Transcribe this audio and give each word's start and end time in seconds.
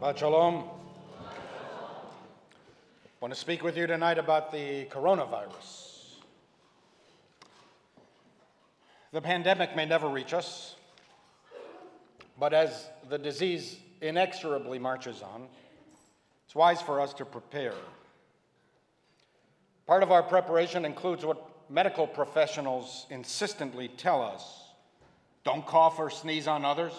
Shabbat 0.00 0.18
Shalom. 0.18 0.64
I 1.18 1.24
want 3.20 3.34
to 3.34 3.40
speak 3.40 3.64
with 3.64 3.76
you 3.76 3.88
tonight 3.88 4.16
about 4.16 4.52
the 4.52 4.84
coronavirus. 4.84 6.14
The 9.12 9.20
pandemic 9.20 9.74
may 9.74 9.86
never 9.86 10.08
reach 10.08 10.34
us, 10.34 10.76
but 12.38 12.54
as 12.54 12.86
the 13.08 13.18
disease 13.18 13.78
inexorably 14.00 14.78
marches 14.78 15.20
on, 15.20 15.48
it's 16.46 16.54
wise 16.54 16.80
for 16.80 17.00
us 17.00 17.12
to 17.14 17.24
prepare. 17.24 17.74
Part 19.88 20.04
of 20.04 20.12
our 20.12 20.22
preparation 20.22 20.84
includes 20.84 21.24
what 21.24 21.44
medical 21.68 22.06
professionals 22.06 23.06
insistently 23.10 23.88
tell 23.88 24.22
us 24.22 24.62
don't 25.42 25.66
cough 25.66 25.98
or 25.98 26.08
sneeze 26.08 26.46
on 26.46 26.64
others. 26.64 26.92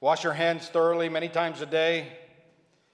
Wash 0.00 0.22
your 0.22 0.32
hands 0.32 0.68
thoroughly 0.68 1.08
many 1.08 1.28
times 1.28 1.60
a 1.60 1.66
day. 1.66 2.12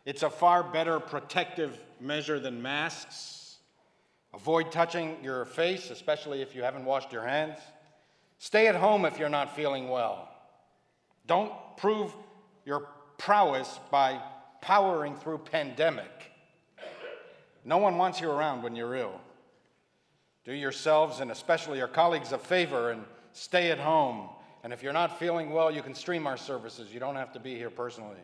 It's 0.06 0.22
a 0.22 0.30
far 0.30 0.62
better 0.62 1.00
protective 1.00 1.78
measure 2.00 2.40
than 2.40 2.62
masks. 2.62 3.58
Avoid 4.32 4.72
touching 4.72 5.16
your 5.22 5.44
face, 5.44 5.90
especially 5.90 6.42
if 6.42 6.54
you 6.54 6.62
haven't 6.62 6.84
washed 6.84 7.12
your 7.12 7.27
hands. 7.27 7.58
Stay 8.38 8.68
at 8.68 8.74
home 8.74 9.04
if 9.04 9.18
you're 9.18 9.28
not 9.28 9.54
feeling 9.54 9.88
well. 9.88 10.28
Don't 11.27 11.52
prove 11.77 12.12
your 12.64 12.88
prowess 13.18 13.80
by 13.91 14.20
powering 14.60 15.14
through 15.14 15.38
pandemic. 15.38 16.32
No 17.64 17.78
one 17.78 17.96
wants 17.96 18.20
you 18.20 18.30
around 18.30 18.62
when 18.62 18.77
you're 18.77 18.94
ill. 18.94 19.20
Do 20.44 20.52
yourselves 20.52 21.20
and 21.20 21.30
especially 21.30 21.78
your 21.78 21.88
colleagues 21.88 22.32
a 22.32 22.38
favor 22.38 22.91
and 22.91 23.05
stay 23.32 23.70
at 23.70 23.78
home. 23.78 24.28
And 24.64 24.73
if 24.73 24.82
you're 24.82 24.95
not 24.95 25.18
feeling 25.18 25.50
well, 25.50 25.70
you 25.70 25.82
can 25.82 25.95
stream 25.95 26.27
our 26.27 26.38
services. 26.38 26.92
You 26.92 26.98
don't 26.98 27.16
have 27.16 27.34
to 27.34 27.38
be 27.38 27.55
here 27.55 27.69
personally. 27.69 28.16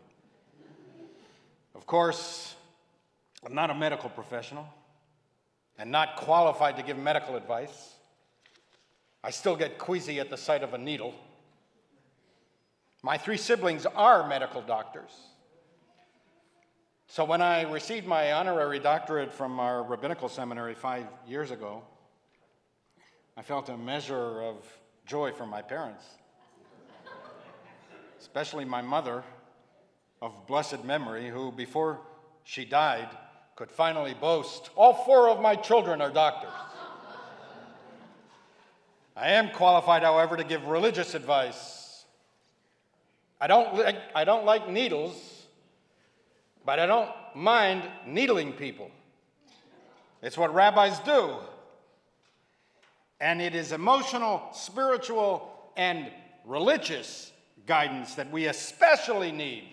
Of 1.74 1.86
course, 1.86 2.54
I'm 3.44 3.54
not 3.54 3.68
a 3.68 3.74
medical 3.74 4.08
professional 4.08 4.66
and 5.78 5.90
not 5.90 6.16
qualified 6.16 6.78
to 6.78 6.82
give 6.82 6.96
medical 6.96 7.36
advice. 7.36 7.94
I 9.22 9.30
still 9.30 9.54
get 9.54 9.76
queasy 9.76 10.18
at 10.18 10.30
the 10.30 10.38
sight 10.38 10.62
of 10.62 10.72
a 10.72 10.78
needle. 10.78 11.14
My 13.02 13.18
three 13.18 13.36
siblings 13.36 13.84
are 13.84 14.26
medical 14.26 14.62
doctors. 14.62 15.10
So 17.06 17.24
when 17.24 17.42
I 17.42 17.70
received 17.70 18.06
my 18.06 18.32
honorary 18.32 18.78
doctorate 18.78 19.30
from 19.30 19.60
our 19.60 19.82
rabbinical 19.82 20.30
seminary 20.30 20.74
five 20.74 21.06
years 21.28 21.50
ago, 21.50 21.82
I 23.36 23.42
felt 23.42 23.68
a 23.68 23.76
measure 23.76 24.42
of 24.42 24.56
joy 25.06 25.32
for 25.32 25.44
my 25.44 25.60
parents, 25.60 26.04
especially 28.20 28.64
my 28.64 28.82
mother 28.82 29.24
of 30.22 30.46
blessed 30.46 30.84
memory, 30.84 31.28
who, 31.28 31.50
before 31.50 32.00
she 32.44 32.64
died, 32.64 33.08
could 33.56 33.70
finally 33.70 34.14
boast 34.14 34.70
all 34.76 34.94
four 34.94 35.28
of 35.28 35.40
my 35.40 35.56
children 35.56 36.00
are 36.00 36.10
doctors. 36.10 36.52
I 39.16 39.30
am 39.30 39.50
qualified, 39.50 40.02
however, 40.02 40.36
to 40.36 40.44
give 40.44 40.64
religious 40.66 41.14
advice. 41.14 42.04
I 43.40 43.46
don't, 43.46 43.74
like, 43.74 43.96
I 44.14 44.24
don't 44.24 44.44
like 44.44 44.68
needles, 44.68 45.46
but 46.64 46.78
I 46.78 46.86
don't 46.86 47.10
mind 47.34 47.82
needling 48.06 48.52
people. 48.52 48.90
It's 50.22 50.38
what 50.38 50.54
rabbis 50.54 51.00
do 51.00 51.36
and 53.20 53.42
it 53.42 53.54
is 53.54 53.72
emotional, 53.72 54.48
spiritual, 54.52 55.70
and 55.76 56.10
religious 56.46 57.32
guidance 57.66 58.14
that 58.14 58.30
we 58.30 58.46
especially 58.46 59.32
need 59.32 59.64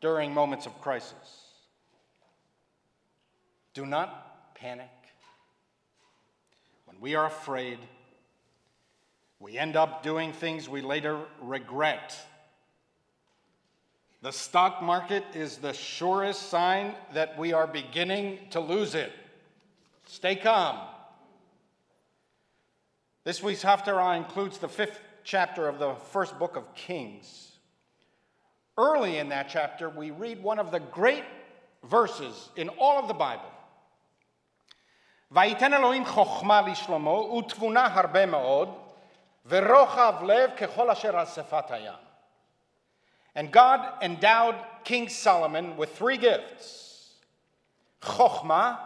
during 0.00 0.32
moments 0.32 0.66
of 0.66 0.80
crisis. 0.80 1.14
Do 3.74 3.86
not 3.86 4.54
panic. 4.54 4.90
When 6.86 7.00
we 7.00 7.14
are 7.14 7.26
afraid, 7.26 7.78
we 9.38 9.56
end 9.56 9.76
up 9.76 10.02
doing 10.02 10.32
things 10.32 10.68
we 10.68 10.80
later 10.82 11.20
regret. 11.40 12.16
The 14.22 14.32
stock 14.32 14.82
market 14.82 15.24
is 15.34 15.56
the 15.56 15.72
surest 15.72 16.50
sign 16.50 16.94
that 17.14 17.38
we 17.38 17.52
are 17.54 17.66
beginning 17.66 18.38
to 18.50 18.60
lose 18.60 18.94
it. 18.94 19.12
Stay 20.06 20.36
calm. 20.36 20.78
This 23.24 23.42
week's 23.42 23.62
Haftarah 23.62 24.16
includes 24.16 24.58
the 24.58 24.68
fifth 24.68 25.00
chapter 25.23 25.67
of 25.67 25.79
the 25.79 25.93
first 26.11 26.37
book 26.37 26.55
of 26.55 26.73
Kings. 26.75 27.51
Early 28.77 29.17
in 29.17 29.29
that 29.29 29.47
chapter, 29.49 29.89
we 29.89 30.11
read 30.11 30.43
one 30.43 30.59
of 30.59 30.71
the 30.71 30.79
great 30.79 31.23
verses 31.83 32.49
in 32.55 32.69
all 32.69 32.99
of 32.99 33.07
the 33.07 33.13
Bible. 33.13 33.51
ויתן 35.31 35.73
אלוהים 35.73 36.05
חוכמה 36.05 36.61
לשלמה 36.61 37.11
ותבונה 37.11 37.85
הרבה 37.93 38.25
מאוד 38.25 38.69
ורוחב 39.45 40.23
לב 40.23 40.49
ככל 40.57 40.89
אשר 40.89 41.17
על 41.19 41.25
שפת 41.25 41.71
הים. 41.71 41.93
And 43.35 43.51
God 43.51 43.79
endowed 44.01 44.55
King 44.85 45.09
Solomon 45.09 45.75
with 45.75 45.97
three 45.97 46.17
gifts. 46.17 47.15
Chokhmah, 48.01 48.77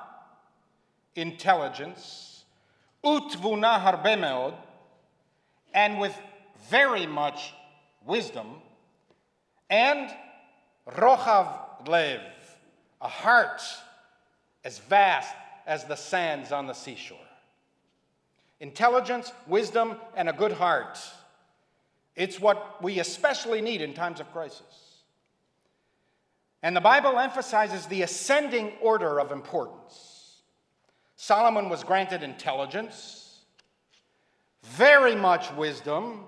intelligence, 1.16 2.46
utvuna 3.04 3.80
harbe 3.80 4.16
meod, 4.18 4.54
and 5.75 6.01
with 6.01 6.17
very 6.71 7.07
much 7.07 7.53
wisdom, 8.07 8.47
and 9.69 10.11
rochav 10.89 11.89
lev, 11.89 12.21
a 13.01 13.09
heart 13.09 13.61
as 14.65 14.79
vast 14.79 15.35
as 15.67 15.85
the 15.85 15.97
sands 15.97 16.53
on 16.53 16.67
the 16.67 16.73
seashore. 16.73 17.19
Intelligence, 18.61 19.33
wisdom, 19.47 19.97
and 20.17 20.29
a 20.29 20.33
good 20.33 20.53
heart. 20.53 20.99
It's 22.17 22.41
what 22.41 22.83
we 22.83 23.01
especially 23.01 23.61
need 23.61 23.83
in 23.83 23.93
times 23.93 24.21
of 24.21 24.33
crisis. 24.33 25.03
And 26.63 26.75
the 26.75 26.81
Bible 26.81 27.19
emphasizes 27.19 27.87
the 27.87 28.03
ascending 28.03 28.73
order 28.81 29.21
of 29.21 29.33
importance. 29.33 30.41
Solomon 31.17 31.69
was 31.69 31.85
granted 31.85 32.23
intelligence, 32.23 33.24
very 34.65 35.15
much 35.15 35.53
wisdom, 35.53 36.25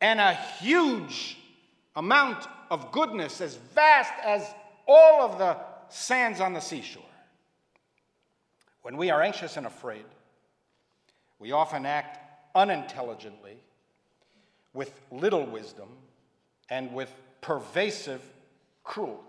and 0.00 0.20
a 0.20 0.34
huge 0.34 1.38
amount 1.96 2.46
of 2.70 2.90
goodness, 2.92 3.40
as 3.40 3.56
vast 3.74 4.12
as 4.24 4.46
all 4.86 5.22
of 5.22 5.38
the 5.38 5.56
sands 5.88 6.40
on 6.40 6.52
the 6.52 6.60
seashore. 6.60 7.02
When 8.82 8.96
we 8.96 9.10
are 9.10 9.22
anxious 9.22 9.56
and 9.56 9.66
afraid, 9.66 10.04
we 11.38 11.52
often 11.52 11.86
act 11.86 12.18
unintelligently, 12.54 13.56
with 14.74 14.92
little 15.10 15.44
wisdom, 15.44 15.88
and 16.70 16.92
with 16.92 17.12
pervasive 17.40 18.22
cruelty. 18.84 19.20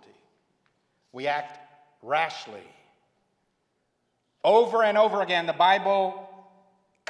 We 1.11 1.27
act 1.27 1.59
rashly 2.01 2.63
over 4.43 4.83
and 4.83 4.97
over 4.97 5.21
again, 5.21 5.45
the 5.45 5.53
Bible 5.53 6.22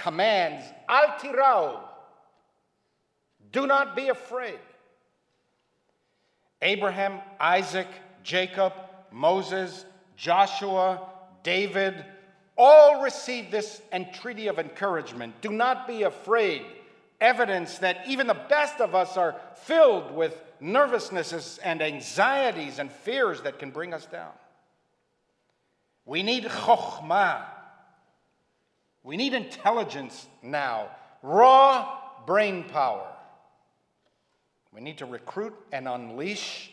commands, 0.04 0.66
Al 0.90 1.18
tirao, 1.20 1.80
do 3.52 3.66
not 3.66 3.96
be 3.96 4.10
afraid. 4.10 4.60
Abraham, 6.62 7.20
Isaac, 7.40 7.88
Jacob, 8.24 8.74
Moses, 9.12 9.86
Joshua, 10.18 11.10
David, 11.44 12.04
all 12.58 13.02
received 13.02 13.52
this 13.52 13.82
entreaty 13.92 14.48
of 14.48 14.60
encouragement. 14.60 15.42
Do 15.42 15.52
not 15.52 15.88
be 15.88 16.04
afraid. 16.04 16.64
Evidence 17.22 17.78
that 17.80 18.04
even 18.08 18.28
the 18.28 18.34
best 18.34 18.82
of 18.82 18.94
us 18.94 19.16
are 19.16 19.36
filled 19.56 20.12
with 20.12 20.42
nervousnesses 20.62 21.60
and 21.64 21.82
anxieties 21.82 22.80
and 22.80 22.92
fears 22.92 23.42
that 23.42 23.58
can 23.58 23.72
bring 23.72 23.94
us 23.94 24.06
down. 24.06 24.32
We 26.06 26.24
need 26.24 26.44
chokhmah. 26.44 27.46
We 29.04 29.18
need 29.18 29.34
intelligence 29.34 30.28
now, 30.42 30.90
raw 31.22 32.00
brain 32.26 32.64
power. 32.64 33.08
We 34.74 34.82
need 34.82 34.98
to 35.00 35.06
recruit 35.06 35.54
and 35.72 35.88
unleash 35.88 36.72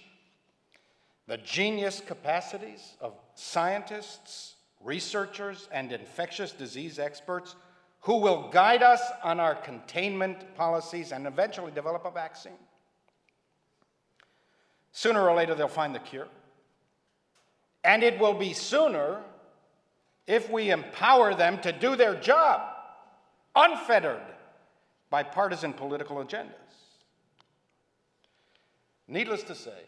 the 1.27 1.37
genius 1.39 2.01
capacities 2.05 2.97
of 3.01 3.15
scientists, 3.35 4.55
researchers, 4.81 5.69
and 5.73 5.93
infectious 5.93 6.53
disease 6.53 6.99
experts 6.99 7.57
who 8.01 8.17
will 8.17 8.49
guide 8.51 8.83
us 8.83 9.03
on 9.23 9.39
our 9.39 9.55
containment 9.55 10.55
policies 10.57 11.13
and 11.13 11.27
eventually 11.27 11.71
develop 11.73 12.05
a 12.07 12.11
vaccine. 12.11 12.53
Sooner 14.93 15.29
or 15.29 15.35
later, 15.37 15.55
they'll 15.55 15.69
find 15.69 15.95
the 15.95 16.01
cure. 16.01 16.29
And 17.85 18.03
it 18.03 18.19
will 18.19 18.35
be 18.35 18.53
sooner 18.53 19.23
if 20.31 20.49
we 20.49 20.71
empower 20.71 21.35
them 21.35 21.61
to 21.61 21.73
do 21.73 21.97
their 21.97 22.15
job, 22.15 22.63
unfettered 23.57 24.23
by 25.11 25.25
partisan 25.25 25.73
political 25.73 26.19
agendas. 26.19 26.55
Needless 29.09 29.43
to 29.43 29.57
say, 29.57 29.83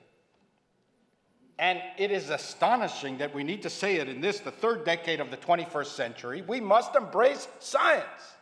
and 1.61 1.81
it 1.97 2.11
is 2.11 2.29
astonishing 2.31 3.19
that 3.19 3.33
we 3.33 3.45
need 3.45 3.63
to 3.63 3.71
say 3.71 3.97
it 3.97 4.09
in 4.09 4.21
this, 4.21 4.41
the 4.41 4.51
third 4.51 4.85
decade 4.85 5.21
of 5.21 5.31
the 5.31 5.37
21st 5.37 5.87
century, 5.87 6.43
we 6.43 6.61
must 6.61 6.97
embrace 6.97 7.47
science. 7.61 8.35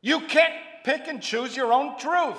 You 0.00 0.20
can't 0.20 0.54
pick 0.84 1.06
and 1.06 1.20
choose 1.20 1.54
your 1.54 1.70
own 1.70 1.98
truth. 1.98 2.38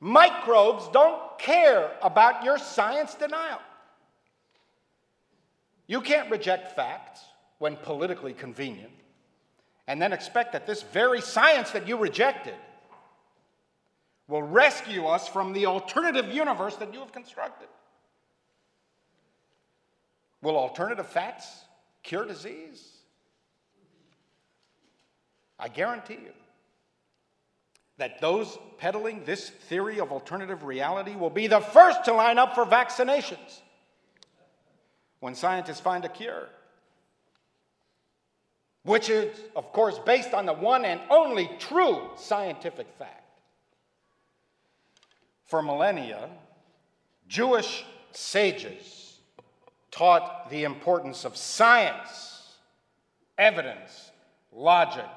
Microbes 0.00 0.88
don't 0.94 1.38
care 1.38 1.90
about 2.00 2.42
your 2.42 2.56
science 2.56 3.14
denial. 3.14 3.60
You 5.90 6.00
can't 6.00 6.30
reject 6.30 6.76
facts 6.76 7.20
when 7.58 7.74
politically 7.74 8.32
convenient 8.32 8.92
and 9.88 10.00
then 10.00 10.12
expect 10.12 10.52
that 10.52 10.64
this 10.64 10.82
very 10.84 11.20
science 11.20 11.72
that 11.72 11.88
you 11.88 11.96
rejected 11.96 12.54
will 14.28 14.44
rescue 14.44 15.06
us 15.06 15.26
from 15.26 15.52
the 15.52 15.66
alternative 15.66 16.32
universe 16.32 16.76
that 16.76 16.94
you 16.94 17.00
have 17.00 17.10
constructed. 17.10 17.66
Will 20.42 20.56
alternative 20.56 21.08
facts 21.08 21.64
cure 22.04 22.24
disease? 22.24 22.88
I 25.58 25.66
guarantee 25.66 26.18
you 26.22 26.34
that 27.98 28.20
those 28.20 28.56
peddling 28.78 29.24
this 29.24 29.50
theory 29.50 29.98
of 29.98 30.12
alternative 30.12 30.62
reality 30.62 31.16
will 31.16 31.30
be 31.30 31.48
the 31.48 31.58
first 31.58 32.04
to 32.04 32.12
line 32.12 32.38
up 32.38 32.54
for 32.54 32.64
vaccinations 32.64 33.60
when 35.20 35.34
scientists 35.34 35.80
find 35.80 36.04
a 36.04 36.08
cure. 36.08 36.48
Which 38.82 39.10
is, 39.10 39.38
of 39.54 39.72
course, 39.72 39.98
based 39.98 40.32
on 40.32 40.46
the 40.46 40.54
one 40.54 40.84
and 40.84 41.00
only 41.10 41.50
true 41.58 42.10
scientific 42.16 42.86
fact. 42.98 43.16
For 45.44 45.62
millennia, 45.62 46.30
Jewish 47.28 47.84
sages 48.12 49.18
taught 49.90 50.48
the 50.50 50.64
importance 50.64 51.24
of 51.24 51.36
science, 51.36 52.54
evidence, 53.36 54.10
logic, 54.52 55.08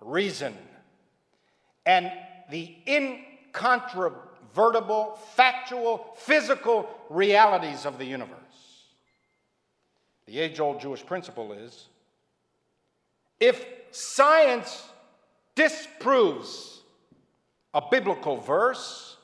reason, 0.00 0.56
and 1.86 2.10
the 2.50 2.74
incontrovertible, 2.86 5.18
factual, 5.36 6.06
physical 6.16 6.88
realities 7.08 7.86
of 7.86 7.98
the 7.98 8.04
universe. 8.04 8.38
The 10.32 10.40
age 10.40 10.60
old 10.60 10.80
Jewish 10.80 11.04
principle 11.04 11.52
is 11.52 11.88
if 13.38 13.66
science 13.90 14.82
disproves 15.54 16.80
a 17.74 17.82
biblical 17.90 18.38
verse, 18.38 19.18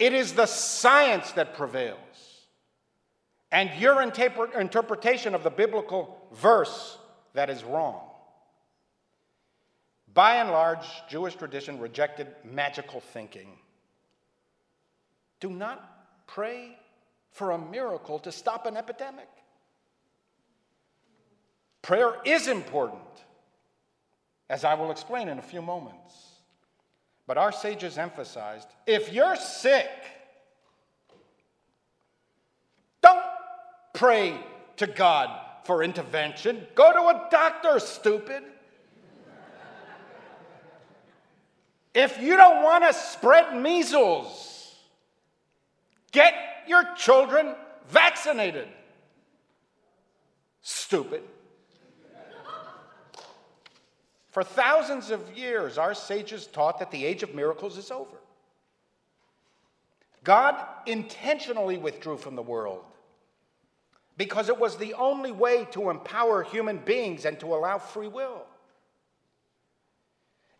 it 0.00 0.12
is 0.12 0.32
the 0.32 0.46
science 0.46 1.30
that 1.32 1.54
prevails. 1.54 1.98
And 3.52 3.70
your 3.78 4.02
interpretation 4.02 5.32
of 5.32 5.44
the 5.44 5.50
biblical 5.50 6.26
verse 6.32 6.98
that 7.34 7.48
is 7.48 7.62
wrong. 7.62 8.00
By 10.12 10.38
and 10.38 10.50
large, 10.50 10.84
Jewish 11.08 11.36
tradition 11.36 11.78
rejected 11.78 12.26
magical 12.42 12.98
thinking. 12.98 13.50
Do 15.38 15.50
not 15.50 16.26
pray 16.26 16.76
for 17.36 17.50
a 17.50 17.58
miracle 17.58 18.18
to 18.18 18.32
stop 18.32 18.64
an 18.64 18.78
epidemic. 18.78 19.28
Prayer 21.82 22.14
is 22.24 22.48
important, 22.48 23.02
as 24.48 24.64
I 24.64 24.72
will 24.72 24.90
explain 24.90 25.28
in 25.28 25.38
a 25.38 25.42
few 25.42 25.60
moments. 25.60 26.14
But 27.26 27.36
our 27.36 27.52
sages 27.52 27.98
emphasized 27.98 28.68
if 28.86 29.12
you're 29.12 29.36
sick, 29.36 29.90
don't 33.02 33.20
pray 33.92 34.40
to 34.78 34.86
God 34.86 35.28
for 35.64 35.82
intervention. 35.82 36.66
Go 36.74 36.90
to 36.90 37.00
a 37.00 37.28
doctor, 37.30 37.78
stupid. 37.80 38.44
If 41.94 42.18
you 42.18 42.38
don't 42.38 42.62
want 42.62 42.84
to 42.84 42.94
spread 42.94 43.54
measles, 43.60 44.74
get 46.12 46.45
your 46.68 46.84
children 46.96 47.54
vaccinated. 47.88 48.68
Stupid. 50.62 51.22
For 54.30 54.44
thousands 54.44 55.10
of 55.10 55.36
years, 55.36 55.78
our 55.78 55.94
sages 55.94 56.46
taught 56.46 56.78
that 56.80 56.90
the 56.90 57.06
age 57.06 57.22
of 57.22 57.34
miracles 57.34 57.78
is 57.78 57.90
over. 57.90 58.16
God 60.24 60.56
intentionally 60.86 61.78
withdrew 61.78 62.18
from 62.18 62.34
the 62.34 62.42
world 62.42 62.84
because 64.16 64.48
it 64.48 64.58
was 64.58 64.76
the 64.76 64.94
only 64.94 65.30
way 65.30 65.66
to 65.70 65.88
empower 65.88 66.42
human 66.42 66.78
beings 66.78 67.24
and 67.24 67.38
to 67.40 67.54
allow 67.54 67.78
free 67.78 68.08
will. 68.08 68.42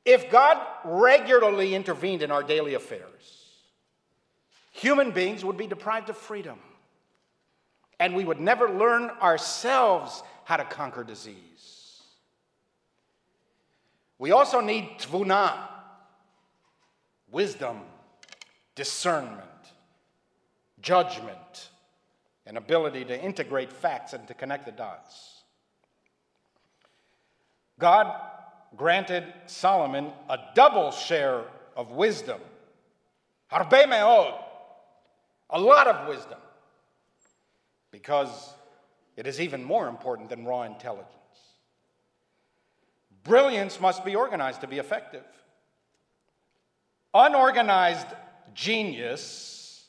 If 0.04 0.30
God 0.30 0.64
regularly 0.84 1.74
intervened 1.74 2.22
in 2.22 2.30
our 2.30 2.44
daily 2.44 2.74
affairs, 2.74 3.45
human 4.76 5.10
beings 5.10 5.42
would 5.42 5.56
be 5.56 5.66
deprived 5.66 6.10
of 6.10 6.16
freedom, 6.16 6.58
and 7.98 8.14
we 8.14 8.24
would 8.24 8.40
never 8.40 8.68
learn 8.68 9.08
ourselves 9.22 10.22
how 10.44 10.58
to 10.58 10.64
conquer 10.64 11.02
disease. 11.02 12.02
We 14.18 14.32
also 14.32 14.60
need 14.60 14.98
tvuna, 14.98 15.52
wisdom, 17.30 17.80
discernment, 18.74 19.40
judgment, 20.82 21.70
and 22.44 22.58
ability 22.58 23.06
to 23.06 23.20
integrate 23.20 23.72
facts 23.72 24.12
and 24.12 24.28
to 24.28 24.34
connect 24.34 24.66
the 24.66 24.72
dots. 24.72 25.42
God 27.78 28.12
granted 28.76 29.24
Solomon 29.46 30.12
a 30.28 30.38
double 30.54 30.90
share 30.90 31.44
of 31.76 31.92
wisdom. 31.92 32.40
Harbe 33.50 33.84
meod, 33.84 34.42
a 35.50 35.60
lot 35.60 35.86
of 35.86 36.08
wisdom, 36.08 36.38
because 37.90 38.54
it 39.16 39.26
is 39.26 39.40
even 39.40 39.62
more 39.62 39.88
important 39.88 40.28
than 40.28 40.44
raw 40.44 40.62
intelligence. 40.62 41.12
Brilliance 43.24 43.80
must 43.80 44.04
be 44.04 44.14
organized 44.14 44.60
to 44.60 44.66
be 44.66 44.78
effective. 44.78 45.24
Unorganized 47.14 48.06
genius, 48.54 49.86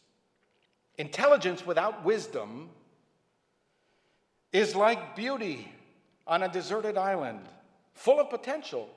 intelligence 0.97 1.65
without 1.65 2.05
wisdom, 2.05 2.69
is 4.53 4.75
like 4.75 5.15
beauty 5.15 5.71
on 6.25 6.43
a 6.43 6.49
deserted 6.49 6.97
island 6.97 7.41
full 7.93 8.19
of 8.19 8.29
potential, 8.29 8.89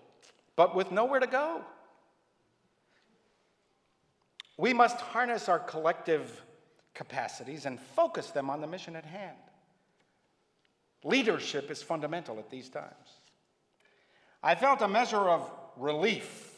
but 0.56 0.74
with 0.74 0.92
nowhere 0.92 1.20
to 1.20 1.26
go. 1.26 1.62
We 4.56 4.74
must 4.74 5.00
harness 5.00 5.48
our 5.48 5.58
collective 5.58 6.42
capacities 7.00 7.64
and 7.64 7.80
focus 7.80 8.30
them 8.30 8.50
on 8.50 8.60
the 8.60 8.66
mission 8.66 8.94
at 8.94 9.06
hand. 9.06 9.38
Leadership 11.02 11.70
is 11.70 11.82
fundamental 11.82 12.38
at 12.38 12.50
these 12.50 12.68
times. 12.68 13.08
I 14.42 14.54
felt 14.54 14.82
a 14.82 14.88
measure 14.88 15.30
of 15.30 15.50
relief 15.78 16.54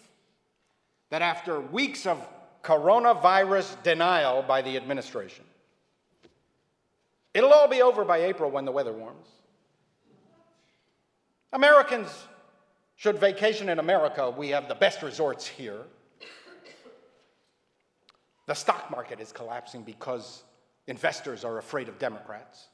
that 1.11 1.23
after 1.23 1.61
weeks 1.61 2.07
of 2.07 2.19
coronavirus 2.65 3.81
denial 3.85 4.43
by 4.43 4.63
the 4.63 4.77
administration, 4.77 5.45
it'll 7.35 7.53
all 7.53 7.69
be 7.69 7.81
over 7.81 8.05
by 8.05 8.25
April 8.25 8.51
when 8.51 8.65
the 8.65 8.73
weather 8.73 8.93
warms. 8.93 9.29
Americans 11.53 12.09
should 12.97 13.17
vacation 13.17 13.69
in 13.69 13.79
America, 13.79 14.29
we 14.29 14.49
have 14.49 14.67
the 14.67 14.75
best 14.75 15.05
resorts 15.05 15.47
here. 15.47 15.83
The 18.53 18.57
stock 18.57 18.91
market 18.91 19.19
is 19.19 19.33
collapsing 19.33 19.83
because 19.83 20.43
investors 20.87 21.43
are 21.43 21.57
afraid 21.57 21.89
of 21.89 21.99
Democrats. 21.99 22.67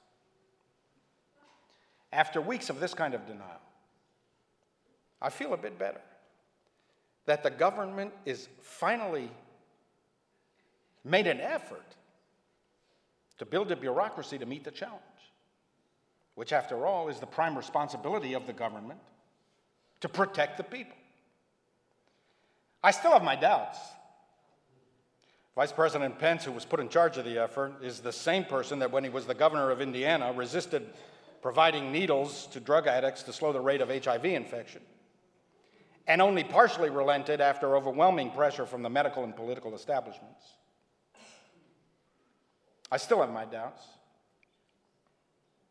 After 2.13 2.41
weeks 2.41 2.69
of 2.69 2.81
this 2.81 2.95
kind 2.95 3.15
of 3.15 3.25
denial, 3.29 3.61
I 5.23 5.31
feel 5.31 5.55
a 5.55 5.57
bit 5.57 5.79
better 5.79 6.01
that 7.27 7.45
the 7.45 7.51
government 7.51 8.13
is 8.27 8.49
finally 8.61 9.31
made 11.05 11.29
an 11.29 11.41
effort 11.41 11.95
to 13.39 13.47
build 13.47 13.71
a 13.71 13.77
bureaucracy 13.77 14.37
to 14.37 14.47
meet 14.47 14.65
the 14.65 14.73
challenge, 14.73 14.99
which, 16.35 16.53
after 16.53 16.89
all, 16.89 17.09
is 17.09 17.21
the 17.21 17.27
prime 17.27 17.57
responsibility 17.57 18.33
of 18.33 18.49
the 18.49 18.53
government 18.53 18.99
to 20.01 20.09
protect 20.09 20.57
the 20.57 20.65
people. 20.65 20.97
I 22.83 22.91
still 22.91 23.13
have 23.13 23.23
my 23.23 23.37
doubts. 23.37 23.79
Vice 25.59 25.73
President 25.73 26.17
Pence, 26.21 26.45
who 26.45 26.53
was 26.53 26.65
put 26.65 26.79
in 26.79 26.88
charge 26.88 27.19
of 27.19 27.25
the 27.25 27.37
effort, 27.37 27.73
is 27.83 27.99
the 27.99 28.12
same 28.12 28.45
person 28.45 28.79
that, 28.79 28.93
when 28.93 29.03
he 29.03 29.11
was 29.11 29.27
the 29.27 29.35
governor 29.35 29.73
of 29.73 29.81
Indiana, 29.81 30.33
resisted 30.33 30.88
providing 31.43 31.91
needles 31.91 32.47
to 32.53 32.61
drug 32.61 32.87
addicts 32.87 33.25
to 33.25 33.33
slow 33.33 33.53
the 33.53 33.61
rate 33.61 33.81
of 33.81 33.88
HIV 33.88 34.25
infection. 34.25 34.83
and 36.07 36.23
only 36.23 36.45
partially 36.45 36.91
relented 36.91 37.41
after 37.41 37.77
overwhelming 37.77 38.31
pressure 38.31 38.67
from 38.67 38.83
the 38.83 38.88
medical 38.88 39.25
and 39.25 39.35
political 39.35 39.75
establishments. 39.75 40.45
I 42.93 42.97
still 42.97 43.21
have 43.21 43.33
my 43.33 43.45
doubts. 43.45 43.83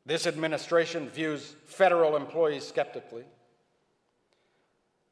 This 0.06 0.28
administration 0.28 1.08
views 1.08 1.56
federal 1.66 2.18
employees 2.18 2.68
skeptically. 2.68 3.24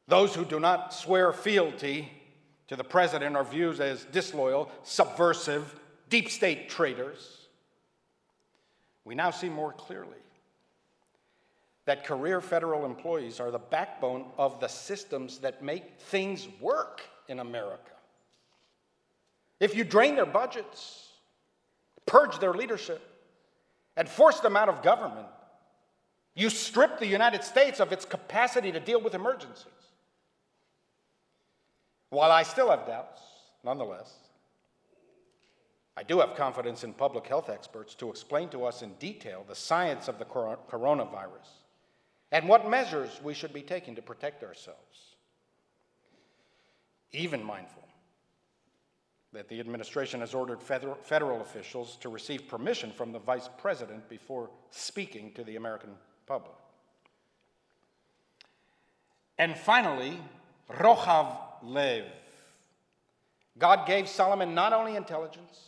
Those 0.09 0.35
who 0.35 0.43
do 0.43 0.59
not 0.59 0.93
swear 0.93 1.31
fealty 1.31 2.11
to 2.67 2.75
the 2.75 2.83
president 2.83 3.35
are 3.35 3.43
viewed 3.43 3.79
as 3.79 4.05
disloyal, 4.05 4.71
subversive, 4.83 5.79
deep 6.09 6.29
state 6.29 6.69
traitors. 6.69 7.47
We 9.03 9.15
now 9.15 9.31
see 9.31 9.49
more 9.49 9.71
clearly 9.71 10.17
that 11.85 12.03
career 12.03 12.41
federal 12.41 12.85
employees 12.85 13.39
are 13.39 13.51
the 13.51 13.59
backbone 13.59 14.25
of 14.37 14.59
the 14.59 14.67
systems 14.67 15.37
that 15.39 15.63
make 15.63 15.99
things 15.99 16.47
work 16.59 17.01
in 17.27 17.39
America. 17.39 17.91
If 19.59 19.75
you 19.75 19.83
drain 19.83 20.15
their 20.15 20.25
budgets, 20.25 21.09
purge 22.05 22.39
their 22.39 22.53
leadership, 22.53 23.01
and 23.95 24.09
force 24.09 24.39
them 24.39 24.57
out 24.57 24.67
of 24.67 24.81
government, 24.81 25.27
you 26.33 26.49
strip 26.49 26.99
the 26.99 27.07
United 27.07 27.43
States 27.43 27.79
of 27.79 27.93
its 27.93 28.03
capacity 28.03 28.71
to 28.71 28.79
deal 28.79 28.99
with 28.99 29.13
emergencies. 29.13 29.71
While 32.15 32.31
I 32.31 32.43
still 32.43 32.69
have 32.69 32.87
doubts, 32.87 33.21
nonetheless, 33.61 34.09
I 35.97 36.03
do 36.03 36.21
have 36.21 36.33
confidence 36.33 36.85
in 36.85 36.93
public 36.93 37.27
health 37.27 37.49
experts 37.49 37.93
to 37.95 38.09
explain 38.09 38.47
to 38.49 38.63
us 38.63 38.83
in 38.83 38.93
detail 38.99 39.43
the 39.45 39.53
science 39.53 40.07
of 40.07 40.17
the 40.17 40.23
coronavirus 40.23 41.49
and 42.31 42.47
what 42.47 42.69
measures 42.69 43.19
we 43.21 43.33
should 43.33 43.51
be 43.51 43.61
taking 43.61 43.95
to 43.95 44.01
protect 44.01 44.45
ourselves. 44.45 45.17
Even 47.11 47.43
mindful 47.43 47.83
that 49.33 49.49
the 49.49 49.59
administration 49.59 50.21
has 50.21 50.33
ordered 50.33 50.61
federal, 50.63 51.41
officials 51.41 51.97
to 51.97 52.07
receive 52.07 52.47
permission 52.47 52.93
from 52.93 53.11
the 53.11 53.19
vice 53.19 53.49
president 53.57 54.07
before 54.07 54.49
speaking 54.69 55.33
to 55.33 55.43
the 55.43 55.57
American 55.57 55.89
public. 56.27 56.55
And 59.37 59.57
finally, 59.57 60.17
Rochav 60.71 61.39
Lev. 61.67 62.05
God 63.57 63.87
gave 63.87 64.07
Solomon 64.07 64.53
not 64.53 64.73
only 64.73 64.95
intelligence 64.95 65.59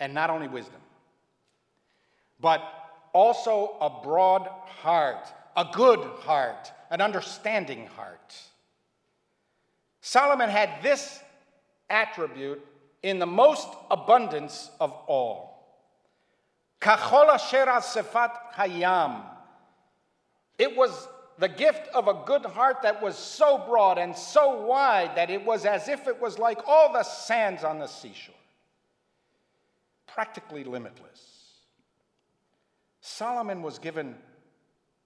and 0.00 0.14
not 0.14 0.30
only 0.30 0.48
wisdom, 0.48 0.80
but 2.40 2.62
also 3.12 3.76
a 3.80 3.90
broad 4.02 4.48
heart, 4.66 5.32
a 5.56 5.66
good 5.72 6.00
heart, 6.20 6.72
an 6.90 7.00
understanding 7.00 7.86
heart. 7.96 8.34
Solomon 10.00 10.50
had 10.50 10.82
this 10.82 11.20
attribute 11.88 12.62
in 13.02 13.18
the 13.18 13.26
most 13.26 13.68
abundance 13.90 14.70
of 14.80 14.92
all. 15.06 15.54
Kachol 16.80 17.30
sefat 17.38 18.32
hayam. 18.54 19.22
It 20.58 20.76
was 20.76 21.08
the 21.38 21.48
gift 21.48 21.88
of 21.94 22.08
a 22.08 22.22
good 22.24 22.44
heart 22.44 22.82
that 22.82 23.02
was 23.02 23.16
so 23.16 23.58
broad 23.58 23.98
and 23.98 24.16
so 24.16 24.64
wide 24.64 25.16
that 25.16 25.30
it 25.30 25.44
was 25.44 25.64
as 25.64 25.88
if 25.88 26.06
it 26.06 26.20
was 26.20 26.38
like 26.38 26.60
all 26.66 26.92
the 26.92 27.02
sands 27.02 27.64
on 27.64 27.78
the 27.78 27.86
seashore, 27.86 28.34
practically 30.06 30.64
limitless. 30.64 31.34
Solomon 33.00 33.62
was 33.62 33.78
given 33.78 34.14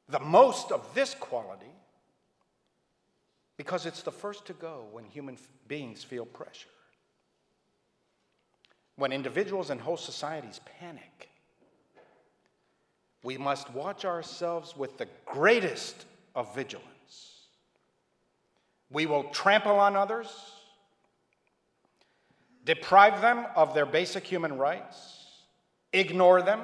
the 0.08 0.20
most 0.20 0.70
of 0.70 0.94
this 0.94 1.14
quality 1.14 1.66
because 3.56 3.86
it's 3.86 4.02
the 4.02 4.12
first 4.12 4.46
to 4.46 4.52
go 4.52 4.86
when 4.92 5.04
human 5.04 5.36
beings 5.66 6.04
feel 6.04 6.24
pressure. 6.24 6.68
When 8.96 9.12
individuals 9.12 9.70
and 9.70 9.80
whole 9.80 9.96
societies 9.96 10.60
panic, 10.78 11.28
we 13.22 13.36
must 13.36 13.70
watch 13.72 14.04
ourselves 14.04 14.76
with 14.76 14.96
the 14.98 15.08
greatest 15.26 16.06
of 16.38 16.54
vigilance. 16.54 17.48
We 18.90 19.06
will 19.06 19.24
trample 19.24 19.80
on 19.80 19.96
others, 19.96 20.28
deprive 22.64 23.20
them 23.20 23.44
of 23.56 23.74
their 23.74 23.84
basic 23.84 24.24
human 24.24 24.56
rights, 24.56 24.96
ignore 25.92 26.40
them, 26.40 26.60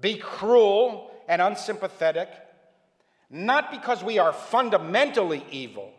be 0.00 0.16
cruel 0.16 1.12
and 1.28 1.40
unsympathetic, 1.40 2.28
not 3.30 3.70
because 3.70 4.02
we 4.02 4.18
are 4.18 4.32
fundamentally 4.32 5.44
evil, 5.52 5.92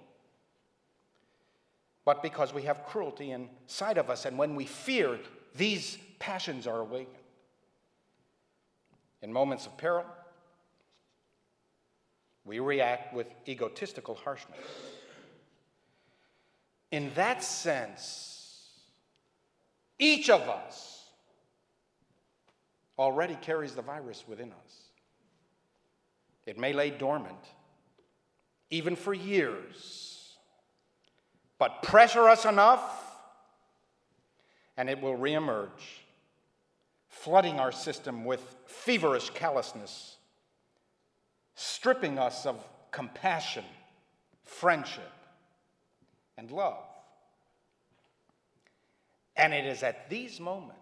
but 2.04 2.22
because 2.22 2.54
we 2.54 2.64
have 2.64 2.86
cruelty 2.86 3.32
inside 3.32 3.98
of 3.98 4.10
us. 4.10 4.26
And 4.26 4.38
when 4.38 4.54
we 4.54 4.66
fear, 4.66 5.18
these 5.56 5.98
passions 6.20 6.68
are 6.68 6.82
awakened. 6.82 7.16
In 9.22 9.32
moments 9.32 9.66
of 9.66 9.78
peril, 9.78 10.06
we 12.46 12.60
react 12.60 13.14
with 13.14 13.28
egotistical 13.48 14.16
harshness. 14.16 14.60
In 16.92 17.12
that 17.16 17.44
sense, 17.44 18.70
each 19.98 20.30
of 20.30 20.42
us 20.42 21.10
already 22.98 23.36
carries 23.36 23.74
the 23.74 23.82
virus 23.82 24.24
within 24.28 24.52
us. 24.52 24.84
It 26.46 26.60
may 26.60 26.72
lay 26.72 26.92
dormant, 26.92 27.44
even 28.70 28.96
for 28.96 29.14
years, 29.14 30.38
but 31.58 31.82
pressure 31.82 32.30
us 32.30 32.46
enough, 32.46 33.02
and 34.78 34.90
it 34.90 35.02
will 35.02 35.18
reemerge, 35.18 35.70
flooding 37.08 37.60
our 37.60 37.72
system 37.72 38.24
with 38.24 38.56
feverish 38.68 39.32
callousness, 39.32 40.15
stripping 41.56 42.20
us 42.20 42.46
of 42.46 42.64
compassion, 42.92 43.66
friendship, 44.44 45.12
and 46.38 46.52
love. 46.52 46.84
And 49.36 49.54
it 49.54 49.66
is 49.66 49.84
at 49.84 50.10
these 50.10 50.40
moments 50.40 50.80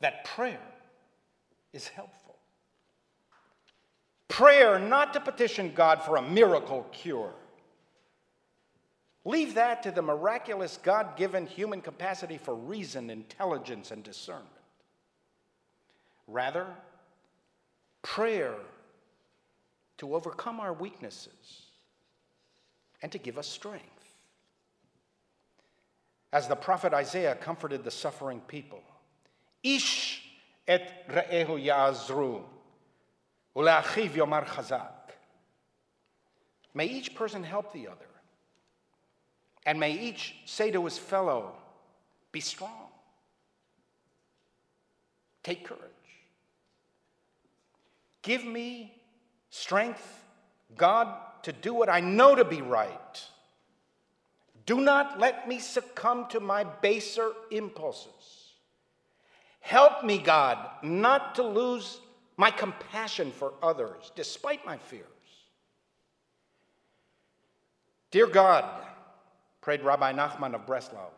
that 0.00 0.24
prayer 0.24 0.60
is 1.72 1.88
helpful. 1.88 2.36
Prayer 4.28 4.78
not 4.78 5.12
to 5.14 5.20
petition 5.20 5.72
God 5.74 6.02
for 6.02 6.16
a 6.16 6.22
miracle 6.22 6.86
cure. 6.92 7.32
Leave 9.24 9.54
that 9.54 9.82
to 9.82 9.90
the 9.90 10.02
miraculous 10.02 10.78
God 10.82 11.16
given 11.16 11.46
human 11.46 11.80
capacity 11.80 12.38
for 12.38 12.54
reason, 12.54 13.10
intelligence, 13.10 13.90
and 13.90 14.04
discernment. 14.04 14.46
Rather, 16.28 16.66
prayer 18.06 18.54
to 19.98 20.14
overcome 20.14 20.60
our 20.60 20.72
weaknesses 20.72 21.64
and 23.02 23.10
to 23.10 23.18
give 23.18 23.36
us 23.36 23.48
strength. 23.48 23.84
As 26.32 26.46
the 26.46 26.54
prophet 26.54 26.94
Isaiah 26.94 27.34
comforted 27.34 27.82
the 27.82 27.90
suffering 27.90 28.40
people, 28.46 28.82
Ish 29.62 30.22
et 30.68 31.08
re'ehu 31.08 31.60
ya'azru, 31.64 32.42
ule'achiv 33.56 34.10
yomar 34.10 34.46
chazak. 34.46 34.92
May 36.74 36.86
each 36.86 37.14
person 37.16 37.42
help 37.42 37.72
the 37.72 37.88
other, 37.88 38.12
and 39.64 39.80
may 39.80 39.92
each 39.92 40.36
say 40.44 40.70
to 40.70 40.84
his 40.84 40.96
fellow, 40.96 41.56
Be 42.30 42.40
strong, 42.40 42.88
take 45.42 45.64
courage. 45.64 45.82
Give 48.26 48.44
me 48.44 48.92
strength, 49.50 50.24
God, 50.76 51.14
to 51.44 51.52
do 51.52 51.72
what 51.72 51.88
I 51.88 52.00
know 52.00 52.34
to 52.34 52.44
be 52.44 52.60
right. 52.60 53.24
Do 54.66 54.80
not 54.80 55.20
let 55.20 55.46
me 55.46 55.60
succumb 55.60 56.26
to 56.30 56.40
my 56.40 56.64
baser 56.64 57.30
impulses. 57.52 58.54
Help 59.60 60.02
me, 60.02 60.18
God, 60.18 60.58
not 60.82 61.36
to 61.36 61.44
lose 61.44 62.00
my 62.36 62.50
compassion 62.50 63.30
for 63.30 63.52
others 63.62 64.10
despite 64.16 64.66
my 64.66 64.76
fears. 64.76 65.06
Dear 68.10 68.26
God, 68.26 68.64
prayed 69.60 69.82
Rabbi 69.82 70.12
Nachman 70.12 70.56
of 70.56 70.66
Breslov, 70.66 71.12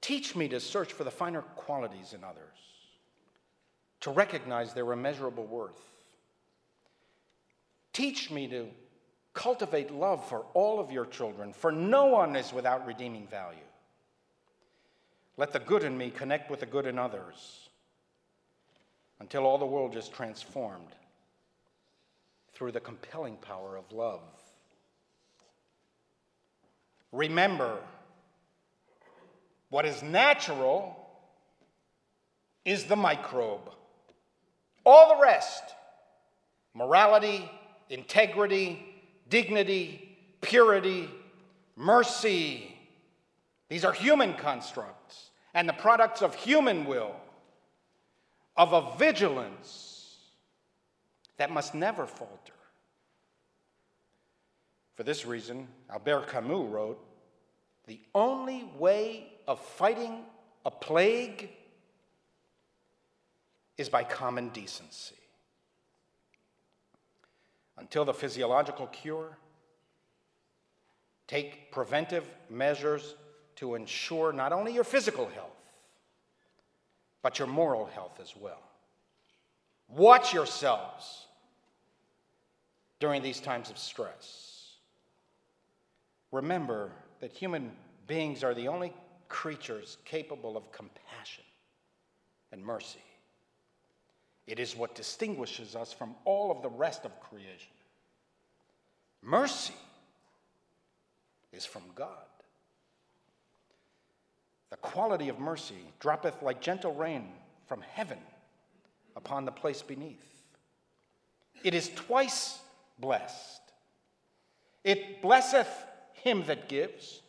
teach 0.00 0.36
me 0.36 0.46
to 0.46 0.60
search 0.60 0.92
for 0.92 1.02
the 1.02 1.10
finer 1.10 1.42
qualities 1.42 2.12
in 2.12 2.22
others, 2.22 2.71
to 4.02 4.10
recognize 4.10 4.74
their 4.74 4.92
immeasurable 4.92 5.46
worth. 5.46 5.80
Teach 7.92 8.30
me 8.30 8.46
to 8.48 8.66
cultivate 9.32 9.90
love 9.90 10.28
for 10.28 10.44
all 10.54 10.78
of 10.78 10.90
your 10.90 11.06
children, 11.06 11.52
for 11.52 11.72
no 11.72 12.06
one 12.06 12.36
is 12.36 12.52
without 12.52 12.86
redeeming 12.86 13.26
value. 13.26 13.58
Let 15.36 15.52
the 15.52 15.60
good 15.60 15.84
in 15.84 15.96
me 15.96 16.10
connect 16.10 16.50
with 16.50 16.60
the 16.60 16.66
good 16.66 16.86
in 16.86 16.98
others 16.98 17.68
until 19.20 19.44
all 19.44 19.58
the 19.58 19.66
world 19.66 19.96
is 19.96 20.08
transformed 20.08 20.94
through 22.54 22.72
the 22.72 22.80
compelling 22.80 23.36
power 23.36 23.76
of 23.76 23.90
love. 23.92 24.20
Remember, 27.12 27.78
what 29.70 29.86
is 29.86 30.02
natural 30.02 30.96
is 32.64 32.84
the 32.84 32.96
microbe. 32.96 33.70
All 34.84 35.16
the 35.16 35.22
rest 35.22 35.62
morality, 36.74 37.50
integrity, 37.90 38.84
dignity, 39.28 40.16
purity, 40.40 41.08
mercy 41.76 42.72
these 43.72 43.86
are 43.86 43.92
human 43.94 44.34
constructs 44.34 45.30
and 45.54 45.66
the 45.66 45.72
products 45.72 46.20
of 46.20 46.34
human 46.34 46.84
will, 46.84 47.16
of 48.54 48.74
a 48.74 48.98
vigilance 48.98 50.18
that 51.38 51.50
must 51.50 51.74
never 51.74 52.04
falter. 52.04 52.52
For 54.94 55.04
this 55.04 55.24
reason, 55.24 55.68
Albert 55.88 56.28
Camus 56.28 56.70
wrote 56.70 57.02
The 57.86 57.98
only 58.14 58.70
way 58.78 59.32
of 59.48 59.58
fighting 59.58 60.26
a 60.66 60.70
plague 60.70 61.48
is 63.78 63.88
by 63.88 64.04
common 64.04 64.48
decency. 64.50 65.16
Until 67.78 68.04
the 68.04 68.14
physiological 68.14 68.86
cure, 68.88 69.36
take 71.26 71.72
preventive 71.72 72.26
measures 72.50 73.14
to 73.56 73.74
ensure 73.74 74.32
not 74.32 74.52
only 74.52 74.74
your 74.74 74.84
physical 74.84 75.26
health, 75.28 75.48
but 77.22 77.38
your 77.38 77.48
moral 77.48 77.86
health 77.86 78.18
as 78.20 78.34
well. 78.36 78.62
Watch 79.88 80.34
yourselves 80.34 81.26
during 82.98 83.22
these 83.22 83.40
times 83.40 83.70
of 83.70 83.78
stress. 83.78 84.76
Remember 86.30 86.90
that 87.20 87.32
human 87.32 87.72
beings 88.06 88.42
are 88.42 88.54
the 88.54 88.68
only 88.68 88.92
creatures 89.28 89.98
capable 90.04 90.56
of 90.56 90.70
compassion 90.72 91.44
and 92.52 92.64
mercy. 92.64 93.00
It 94.52 94.60
is 94.60 94.76
what 94.76 94.94
distinguishes 94.94 95.74
us 95.74 95.94
from 95.94 96.14
all 96.26 96.50
of 96.50 96.60
the 96.60 96.68
rest 96.68 97.06
of 97.06 97.20
creation. 97.20 97.72
Mercy 99.22 99.72
is 101.54 101.64
from 101.64 101.84
God. 101.94 102.10
The 104.68 104.76
quality 104.76 105.30
of 105.30 105.38
mercy 105.38 105.86
droppeth 106.00 106.42
like 106.42 106.60
gentle 106.60 106.92
rain 106.92 107.30
from 107.66 107.80
heaven 107.80 108.18
upon 109.16 109.46
the 109.46 109.52
place 109.52 109.80
beneath. 109.80 110.42
It 111.64 111.72
is 111.72 111.88
twice 111.96 112.58
blessed. 112.98 113.62
It 114.84 115.22
blesseth 115.22 115.86
him 116.12 116.44
that 116.44 116.68
gives 116.68 117.22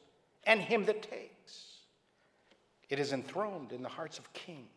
and 0.44 0.60
him 0.60 0.84
that 0.88 1.04
takes. 1.04 1.78
It 2.90 3.00
is 3.00 3.14
enthroned 3.14 3.72
in 3.72 3.82
the 3.82 3.88
hearts 3.88 4.20
of 4.20 4.34
kings. 4.34 4.68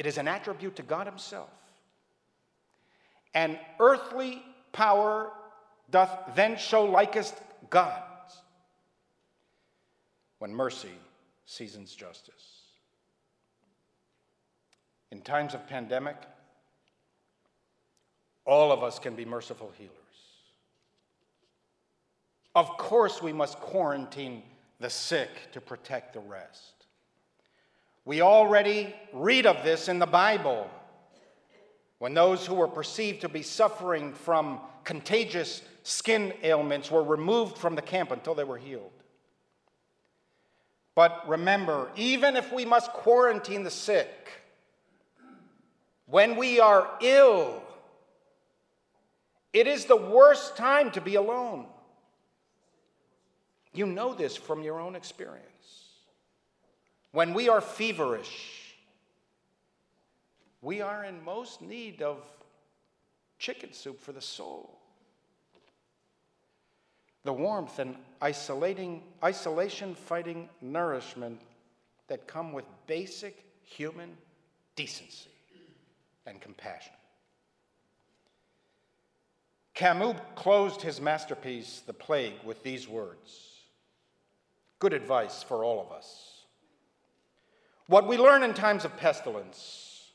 It 0.00 0.06
is 0.06 0.16
an 0.16 0.28
attribute 0.28 0.76
to 0.76 0.82
God 0.82 1.06
Himself. 1.06 1.50
And 3.34 3.58
earthly 3.78 4.42
power 4.72 5.30
doth 5.90 6.34
then 6.34 6.56
show 6.56 6.86
likest 6.86 7.34
God's 7.68 8.38
when 10.38 10.54
mercy 10.54 10.94
seasons 11.44 11.94
justice. 11.94 12.62
In 15.12 15.20
times 15.20 15.52
of 15.52 15.68
pandemic, 15.68 16.16
all 18.46 18.72
of 18.72 18.82
us 18.82 18.98
can 18.98 19.14
be 19.14 19.26
merciful 19.26 19.70
healers. 19.76 19.92
Of 22.54 22.68
course, 22.78 23.20
we 23.20 23.34
must 23.34 23.58
quarantine 23.58 24.44
the 24.78 24.88
sick 24.88 25.28
to 25.52 25.60
protect 25.60 26.14
the 26.14 26.20
rest. 26.20 26.79
We 28.04 28.22
already 28.22 28.94
read 29.12 29.46
of 29.46 29.62
this 29.62 29.88
in 29.88 29.98
the 29.98 30.06
Bible 30.06 30.70
when 31.98 32.14
those 32.14 32.46
who 32.46 32.54
were 32.54 32.68
perceived 32.68 33.20
to 33.20 33.28
be 33.28 33.42
suffering 33.42 34.14
from 34.14 34.60
contagious 34.84 35.62
skin 35.82 36.32
ailments 36.42 36.90
were 36.90 37.02
removed 37.02 37.58
from 37.58 37.74
the 37.74 37.82
camp 37.82 38.10
until 38.10 38.34
they 38.34 38.44
were 38.44 38.56
healed. 38.56 38.90
But 40.94 41.28
remember, 41.28 41.90
even 41.96 42.36
if 42.36 42.52
we 42.52 42.64
must 42.64 42.90
quarantine 42.92 43.64
the 43.64 43.70
sick, 43.70 44.08
when 46.06 46.36
we 46.36 46.58
are 46.58 46.90
ill, 47.00 47.62
it 49.52 49.66
is 49.66 49.84
the 49.84 49.96
worst 49.96 50.56
time 50.56 50.90
to 50.92 51.00
be 51.00 51.14
alone. 51.14 51.66
You 53.72 53.86
know 53.86 54.14
this 54.14 54.36
from 54.36 54.62
your 54.62 54.80
own 54.80 54.96
experience. 54.96 55.49
When 57.12 57.34
we 57.34 57.48
are 57.48 57.60
feverish, 57.60 58.74
we 60.62 60.80
are 60.80 61.04
in 61.04 61.24
most 61.24 61.62
need 61.62 62.02
of 62.02 62.18
chicken 63.38 63.72
soup 63.72 64.00
for 64.00 64.12
the 64.12 64.20
soul 64.20 64.80
the 67.24 67.32
warmth 67.32 67.78
and 67.78 67.96
isolating, 68.20 69.02
isolation 69.22 69.94
fighting 69.94 70.48
nourishment 70.60 71.40
that 72.08 72.26
come 72.26 72.52
with 72.52 72.64
basic 72.86 73.44
human 73.62 74.16
decency 74.74 75.30
and 76.26 76.40
compassion. 76.40 76.92
Camus 79.74 80.16
closed 80.34 80.82
his 80.82 81.00
masterpiece, 81.00 81.82
The 81.86 81.92
Plague, 81.92 82.42
with 82.44 82.62
these 82.62 82.88
words 82.88 83.46
Good 84.78 84.92
advice 84.94 85.42
for 85.42 85.62
all 85.62 85.82
of 85.82 85.92
us. 85.92 86.29
What 87.90 88.06
we 88.06 88.18
learn 88.18 88.44
in 88.44 88.54
times 88.54 88.84
of 88.84 88.96
pestilence 88.96 90.12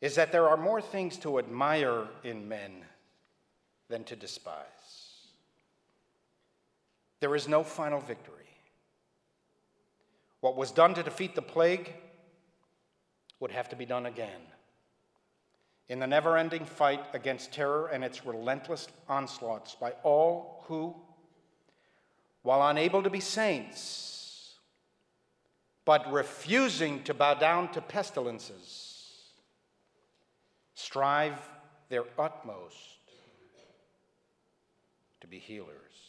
is 0.00 0.14
that 0.14 0.30
there 0.30 0.48
are 0.48 0.56
more 0.56 0.80
things 0.80 1.16
to 1.18 1.40
admire 1.40 2.06
in 2.22 2.48
men 2.48 2.84
than 3.88 4.04
to 4.04 4.14
despise. 4.14 5.24
There 7.18 7.34
is 7.34 7.48
no 7.48 7.64
final 7.64 7.98
victory. 7.98 8.46
What 10.42 10.56
was 10.56 10.70
done 10.70 10.94
to 10.94 11.02
defeat 11.02 11.34
the 11.34 11.42
plague 11.42 11.92
would 13.40 13.50
have 13.50 13.68
to 13.70 13.76
be 13.76 13.84
done 13.84 14.06
again. 14.06 14.42
In 15.88 15.98
the 15.98 16.06
never 16.06 16.36
ending 16.36 16.66
fight 16.66 17.02
against 17.14 17.52
terror 17.52 17.88
and 17.88 18.04
its 18.04 18.24
relentless 18.24 18.86
onslaughts 19.08 19.74
by 19.74 19.90
all 20.04 20.62
who, 20.68 20.94
while 22.42 22.68
unable 22.68 23.02
to 23.02 23.10
be 23.10 23.18
saints, 23.18 24.15
but 25.86 26.12
refusing 26.12 27.02
to 27.04 27.14
bow 27.14 27.32
down 27.32 27.70
to 27.72 27.80
pestilences, 27.80 29.32
strive 30.74 31.38
their 31.88 32.04
utmost 32.18 32.76
to 35.20 35.26
be 35.26 35.38
healers. 35.38 36.05